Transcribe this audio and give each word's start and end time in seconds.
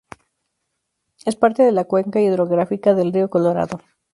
Es 1.25 1.35
parte 1.35 1.61
de 1.61 1.71
la 1.71 1.83
cuenca 1.83 2.19
hidrográfica 2.19 2.95
del 2.95 3.13
río 3.13 3.29
Colorado. 3.29 3.81